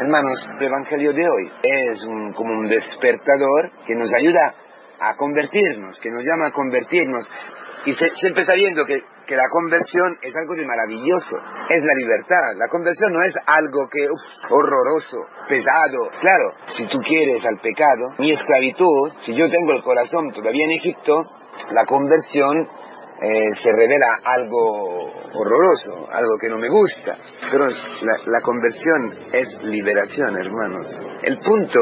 [0.00, 2.06] Hermanos, el Evangelio de hoy es
[2.36, 4.54] como un despertador que nos ayuda
[5.00, 7.28] a convertirnos, que nos llama a convertirnos.
[7.84, 11.36] Y siempre sabiendo que, que, la conversión es algo de maravilloso,
[11.68, 12.54] es la libertad.
[12.58, 14.06] La conversión no es algo que,
[14.54, 16.10] horroroso, pesado.
[16.20, 20.78] Claro, si tú quieres al pecado, mi esclavitud, si yo tengo el corazón todavía en
[20.78, 21.24] Egipto,
[21.72, 22.68] la conversión
[23.20, 27.16] eh, se revela algo horroroso, algo que no me gusta.
[27.50, 30.86] Pero la, la conversión es liberación, hermanos.
[31.22, 31.80] El punto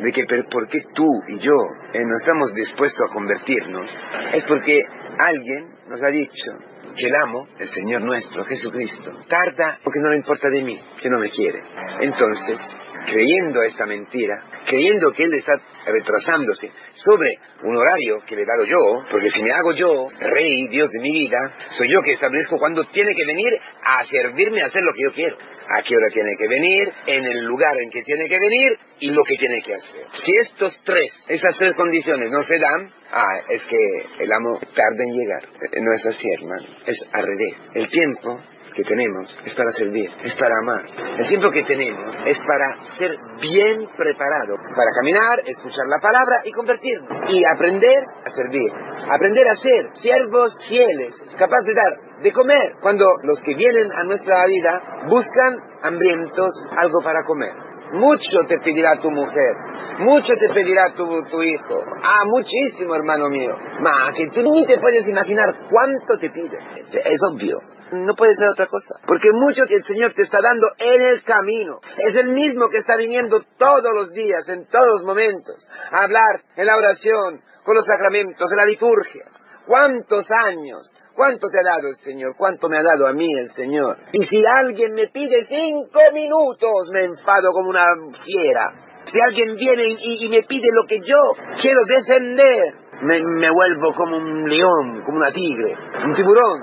[0.00, 1.54] de que por qué tú y yo
[1.92, 3.88] eh, no estamos dispuestos a convertirnos
[4.32, 4.82] es porque
[5.18, 6.52] alguien nos ha dicho
[6.96, 11.10] que el amo, el Señor nuestro, Jesucristo, tarda porque no le importa de mí, que
[11.10, 11.62] no me quiere.
[12.00, 12.58] Entonces,
[13.06, 15.54] creyendo esta mentira, creyendo que Él está
[15.86, 18.78] retrasándose sobre un horario que le dado yo,
[19.10, 21.38] porque si me hago yo, rey, Dios de mi vida,
[21.70, 25.12] soy yo que establezco cuando tiene que venir a servirme a hacer lo que yo
[25.14, 28.78] quiero a qué hora tiene que venir, en el lugar en que tiene que venir
[29.00, 30.06] y lo que tiene que hacer.
[30.12, 35.02] Si estos tres, esas tres condiciones no se dan, ah, es que el amo tarda
[35.06, 35.42] en llegar.
[35.44, 36.66] Eh, no es así, hermano.
[36.86, 37.54] Es al revés.
[37.74, 38.40] El tiempo
[38.74, 40.82] que tenemos es para servir, es para amar.
[41.18, 46.50] El tiempo que tenemos es para ser bien preparado, para caminar, escuchar la palabra y
[46.50, 47.30] convertirnos.
[47.30, 48.72] Y aprender a servir,
[49.08, 52.74] aprender a ser siervos fieles, capaces de dar de comer.
[52.80, 57.63] Cuando los que vienen a nuestra vida buscan hambrientos algo para comer.
[57.92, 59.54] Mucho te pedirá tu mujer,
[59.98, 61.84] mucho te pedirá tu, hijo.
[62.02, 63.54] Ah, muchísimo, hermano mío.
[63.80, 66.58] Más que tú ni te puedes imaginar cuánto te pide.
[66.88, 67.58] Es obvio.
[67.92, 68.96] No puede ser otra cosa.
[69.06, 71.78] Porque mucho que el Señor te está dando en el camino.
[71.98, 76.40] Es el mismo que está viniendo todos los días, en todos los momentos, a hablar
[76.56, 79.26] en la oración, con los sacramentos, en la liturgia.
[79.66, 82.34] ¿Cuántos años ¿Cuánto te ha dado el Señor?
[82.36, 83.96] ¿Cuánto me ha dado a mí el Señor?
[84.12, 87.84] Y si alguien me pide cinco minutos, me enfado como una
[88.24, 88.72] fiera.
[89.04, 91.20] Si alguien viene y, me pide lo que yo
[91.60, 96.62] quiero defender, me, vuelvo como un león, como una tigre, un tiburón,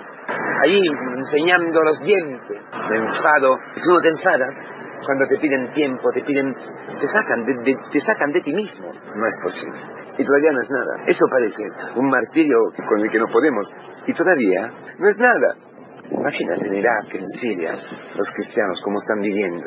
[0.63, 0.81] allí
[1.17, 2.59] enseñando los dientes.
[2.89, 3.55] Me enfado.
[3.75, 4.70] ¿Tú no te enfadas?
[5.05, 6.53] Cuando te piden tiempo, te piden,
[6.99, 8.91] te sacan de, te sacan de ti mismo.
[8.91, 9.79] No es posible.
[10.17, 11.03] Y todavía no es nada.
[11.05, 11.63] Eso parece
[11.95, 12.57] un martirio
[12.87, 13.67] con el que no podemos.
[14.05, 14.69] Y todavía
[14.99, 15.70] no es nada.
[16.11, 19.65] Imagínate en Irak, en Siria, los cristianos cómo están viviendo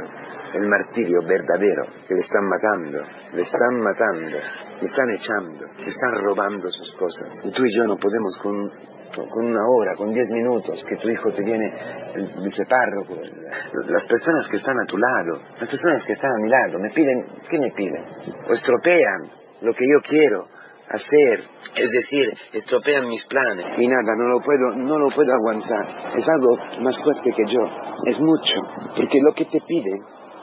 [0.54, 4.38] el martirio verdadero, que le están matando, le están matando,
[4.80, 7.28] le están echando, le están robando sus cosas.
[7.44, 8.70] Y tú y yo no podemos con
[9.14, 11.72] con una hora, con diez minutos, que tu hijo te viene,
[12.14, 16.48] el vicepárroco, las personas que están a tu lado, las personas que están a mi
[16.50, 18.04] lado, me piden, ¿qué me piden?
[18.48, 19.30] O estropean
[19.60, 20.46] lo que yo quiero
[20.94, 21.44] hacer,
[21.76, 26.16] es decir, estropean mis planes y nada, no lo puedo, no lo puedo aguantar.
[26.16, 27.60] Es algo más fuerte que yo,
[28.06, 28.60] es mucho,
[28.96, 29.92] porque lo que te pide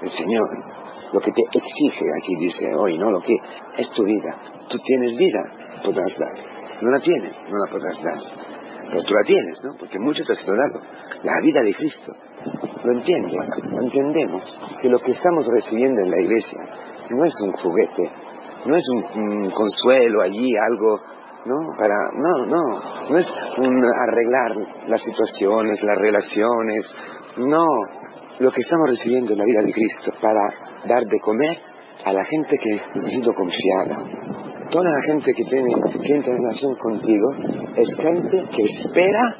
[0.01, 0.50] el Señor,
[1.13, 3.12] lo que te exige, aquí dice hoy, ¿no?
[3.12, 3.35] Lo que
[3.78, 4.41] es tu vida.
[4.69, 5.44] Tú tienes vida,
[5.84, 6.34] podrás dar.
[6.81, 8.19] No la tienes, no la podrás dar.
[8.89, 9.75] Pero tú la tienes, ¿no?
[9.78, 10.81] Porque mucho te has dado.
[11.23, 12.13] La vida de Cristo.
[12.83, 13.33] Lo entiendes,
[13.63, 14.59] lo entendemos.
[14.81, 16.59] Que lo que estamos recibiendo en la iglesia
[17.09, 18.12] no es un juguete,
[18.66, 18.84] no es
[19.16, 21.00] un, consuelo allí, algo,
[21.46, 21.56] ¿no?
[21.78, 23.28] Para, no, no, no es
[23.58, 26.96] un arreglar las situaciones, las relaciones,
[27.38, 27.66] no.
[28.40, 30.42] Lo que estamos recibiendo en la vida de Cristo para
[30.88, 31.58] dar de comer
[32.06, 33.98] a la gente que necesito confiada,
[34.72, 37.32] toda la gente que tiene que entra en relación contigo
[37.76, 39.36] es gente que espera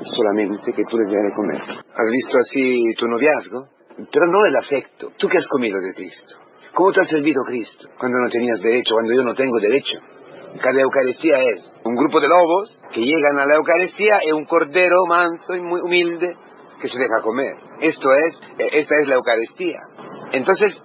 [0.00, 1.60] solamente que tú les des de comer.
[1.60, 3.68] ¿Has visto así tu noviazgo?
[4.10, 5.10] Pero no el afecto.
[5.18, 6.47] ¿Tú qué has comido de Cristo?
[6.78, 9.98] ¿Cómo te ha servido Cristo cuando no tenías derecho, cuando yo no tengo derecho?
[10.62, 15.04] Cada Eucaristía es un grupo de lobos que llegan a la Eucaristía y un cordero
[15.08, 16.36] manso y muy humilde
[16.80, 17.56] que se deja comer.
[17.80, 19.80] Esto es, esta es la Eucaristía.
[20.30, 20.80] Entonces,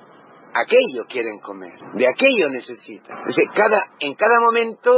[0.55, 3.19] aquello quieren comer, de aquello necesitan.
[3.53, 4.97] cada, en cada momento,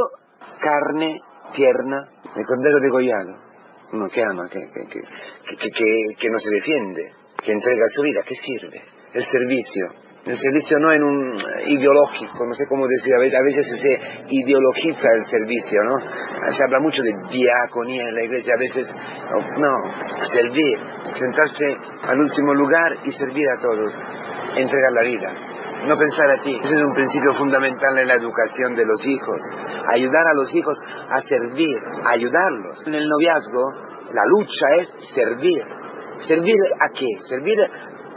[0.61, 1.19] carne
[1.53, 2.07] tierna,
[2.37, 3.35] de cordero degollado.
[3.91, 4.87] Uno que ama, que, que,
[5.57, 7.03] que, que, no se defiende,
[7.43, 8.81] que entrega su vida, ¿qué sirve?
[9.11, 10.04] El servicio.
[10.25, 11.37] El servicio no en un
[11.67, 15.99] ideológico, no sé cómo decir, a veces se ideologiza el servicio, ¿no?
[16.51, 18.87] Se habla mucho de diaconía en la iglesia, a veces,
[19.57, 20.79] no, servir,
[21.13, 23.93] sentarse al último lugar y servir a todos
[24.57, 25.31] entregar la vida,
[25.87, 26.55] no pensar a ti.
[26.55, 29.39] Ese es un principio fundamental en la educación de los hijos.
[29.93, 30.75] Ayudar a los hijos
[31.09, 31.77] a servir,
[32.09, 32.87] ayudarlos.
[32.87, 33.71] En el noviazgo,
[34.11, 35.61] la lucha es servir.
[36.17, 37.07] ¿Servir a qué?
[37.27, 37.59] Servir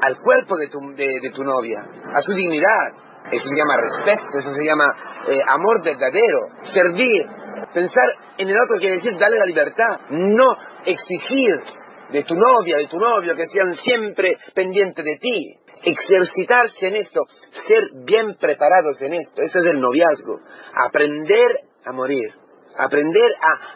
[0.00, 1.80] al cuerpo de tu, de, tu novia,
[2.12, 2.92] a su dignidad.
[3.30, 4.86] Eso se llama respeto, eso se llama
[5.28, 6.38] eh, amor verdadero.
[6.72, 7.26] Servir,
[7.74, 8.08] pensar
[8.38, 10.46] en el otro quiere decir darle la libertad, no
[10.86, 11.60] exigir
[12.10, 15.54] de tu novia, de tu novio, que sean siempre pendientes de ti.
[15.82, 17.20] ejercitarse en esto,
[17.66, 19.42] ser bien preparados en esto.
[19.42, 20.40] Eso es el noviazgo.
[20.74, 21.52] Aprender
[21.84, 22.32] a morir,
[22.78, 23.30] aprender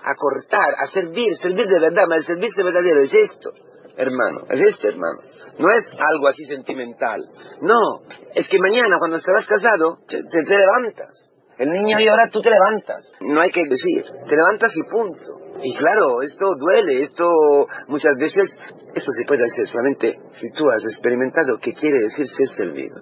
[0.05, 3.51] a, cortar, a servir, servir de verdad, pero el servicio verdadero es esto,
[3.97, 5.21] hermano, es esto, hermano.
[5.59, 7.21] No es algo así sentimental.
[7.61, 8.03] No,
[8.35, 11.31] es que mañana cuando estarás casado, te, te levantas.
[11.59, 13.13] El niño llora, tú te levantas.
[13.21, 15.37] No hay que decir, te levantas y punto.
[15.63, 17.25] Y claro, esto duele, esto
[17.89, 18.51] muchas veces,
[18.95, 22.97] esto se puede hacer solamente si tú has experimentado qué quiere decir ser servido.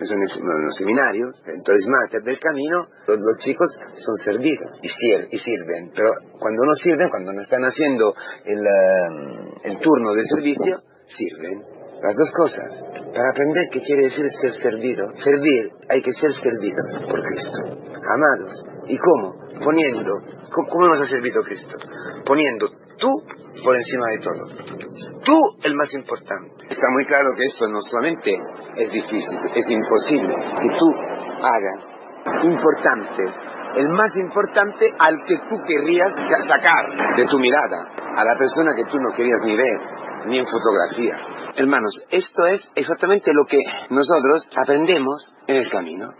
[0.00, 5.90] Eso en, los seminarios, entonces Mater del Camino, los, chicos son servidos y, y, sirven.
[5.94, 8.14] Pero cuando no sirven, cuando no están haciendo
[8.44, 11.64] el, um, el turno de servicio, sirven.
[12.00, 12.70] Las dos cosas.
[12.94, 15.04] Para aprender qué quiere decir ser servido.
[15.16, 17.90] Servir, hay que ser servidos por Cristo.
[17.90, 18.64] Amados.
[18.86, 19.34] ¿Y cómo?
[19.64, 20.12] Poniendo.
[20.52, 21.76] ¿Cómo, nos ha servido Cristo?
[22.24, 22.68] Poniendo
[22.98, 23.10] tú
[23.64, 24.68] por encima de todo.
[25.24, 26.54] Tú el más importante.
[26.70, 28.30] Está muy claro que esto no solamente
[28.76, 30.92] es difícil, es imposible que tú
[31.42, 31.98] hagas
[32.42, 33.24] importante,
[33.76, 36.10] el más importante al que tú querrías
[36.46, 36.84] sacar
[37.16, 39.80] de tu mirada, a la persona que tú no querías ni ver,
[40.28, 41.16] ni en fotografía.
[41.56, 43.58] Hermanos, esto es exactamente lo que
[43.90, 46.10] nosotros aprendemos en el camino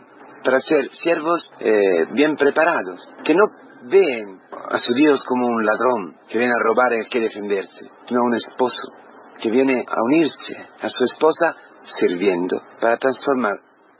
[0.45, 3.45] para ser siervos eh, bien preparados, que no
[3.85, 4.41] ven
[4.71, 8.35] a su Dios como un ladrón que viene a robar y que defenderse, sino un
[8.35, 8.93] esposo
[9.41, 11.55] que viene a unirse a su esposa
[11.99, 13.59] sirviendo para transformar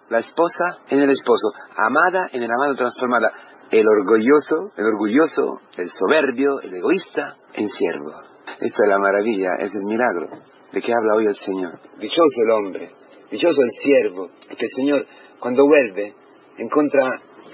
[0.09, 3.31] la esposa en el esposo, amada en el amado transformada,
[3.71, 8.13] el orgulloso, el orgulloso, el soberbio, el egoísta en siervo.
[8.61, 10.29] Esta es la maravilla, es el milagro
[10.73, 11.79] de que habla hoy el Señor.
[11.99, 12.91] Dichoso el hombre,
[13.31, 15.07] dichoso el siervo, que el Señor
[15.39, 16.15] cuando vuelve
[16.59, 17.09] encuentra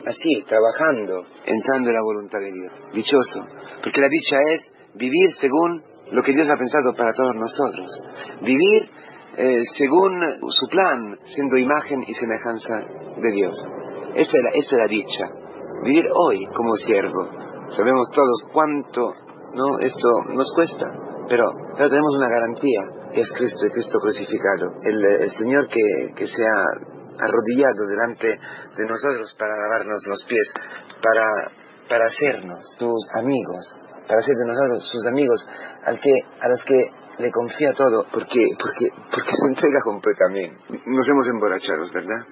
[0.07, 2.73] así, trabajando, entrando en la voluntad de Dios.
[2.95, 3.47] Dichoso,
[3.83, 7.91] porque la dicha es vivir según lo que Dios ha pensado para todos nosotros.
[8.43, 8.89] Vivir
[9.37, 12.81] eh, según su plan, siendo imagen y semejanza
[13.21, 13.55] de Dios.
[14.15, 15.25] Esa es, la, la dicha.
[15.85, 17.29] Vivir hoy como siervo.
[17.71, 19.13] Sabemos todos cuánto
[19.55, 20.87] no esto nos cuesta,
[21.29, 21.45] pero,
[21.77, 24.73] tenemos una garantía, que es Cristo y Cristo crucificado.
[24.83, 25.81] El, Señor que,
[26.17, 30.53] que se ha arrodillado delante de nosotros para lavarnos los pies,
[31.01, 31.25] para,
[31.89, 33.79] para hacernos sus amigos,
[34.09, 35.47] para ser de nosotros sus amigos,
[35.87, 40.59] al que, a los que le confía todo, porque, porque, porque se entrega completamente.
[40.87, 42.27] Nos hemos emborrachado, ¿verdad?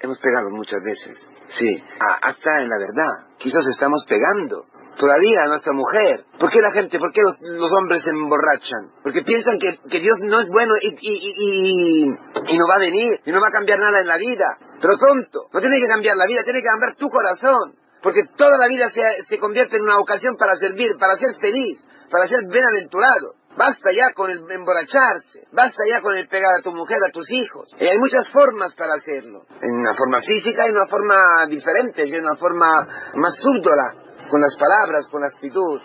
[0.00, 1.18] Hemos pegado muchas veces,
[1.58, 1.82] sí,
[2.22, 3.36] hasta en la verdad.
[3.38, 4.62] Quizás estamos pegando
[4.96, 6.24] todavía a nuestra mujer.
[6.38, 8.90] ¿Por qué la gente, por qué los, hombres se emborrachan?
[9.02, 12.14] Porque piensan que, Dios no es bueno y, y,
[12.48, 14.58] y, no va a venir y no va a cambiar nada en la vida.
[14.80, 17.74] Pero tonto, no tiene que cambiar la vida, tiene que cambiar tu corazón.
[18.02, 21.78] Porque toda la vida se, se convierte en una ocasión para servir, para ser feliz,
[22.10, 23.40] para ser bienaventurado.
[23.56, 27.30] Basta ya con el emborracharse, basta ya con el pegar a tu mujer, a tus
[27.30, 27.68] hijos.
[27.78, 29.42] Y hay muchas formas para hacerlo.
[29.60, 31.16] En una forma física y en una forma
[31.48, 32.86] diferente, en una forma
[33.16, 35.80] más súbdola con las palabras, con la actitud,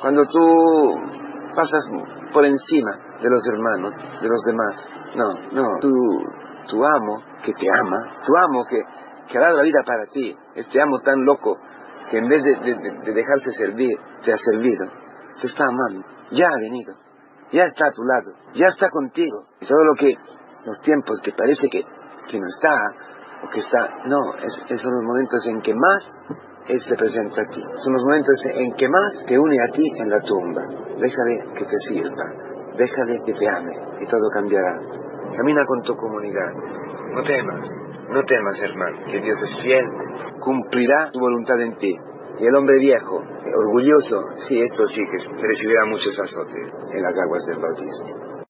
[0.00, 0.94] cuando tú
[1.54, 1.84] pasas
[2.32, 4.90] por encima de los hermanos, de los demás.
[5.16, 5.90] No, no, tu,
[6.70, 8.80] tu amo que te ama, tu amo que,
[9.28, 11.56] que ha dado la vida para ti, este amo tan loco
[12.10, 14.86] que en vez de, de, dejarse servir, te ha servido,
[15.40, 16.94] te está amando, ya ha venido,
[17.52, 19.44] ya está a tu lado, ya está contigo.
[19.60, 20.14] Y todo lo que,
[20.64, 21.82] los tiempos que parece que,
[22.30, 22.74] que no está,
[23.42, 26.16] o que está, no, es, son los momentos en que más
[26.68, 27.60] él se presenta a ti.
[27.76, 30.62] Son los momentos en que más te une a ti en la tumba.
[30.98, 32.32] Déjale que te sirva,
[32.76, 34.78] déjale que te ame y todo cambiará.
[35.36, 36.52] Camina con tu comunidad.
[37.14, 37.70] No temas,
[38.10, 39.86] no temas hermano, que Dios es fiel,
[40.40, 41.94] cumplirá tu voluntad en ti.
[42.38, 45.02] Y el hombre viejo, orgulloso, sí, esto sí
[45.40, 48.37] recibirá muchos azotes en las aguas del bautismo.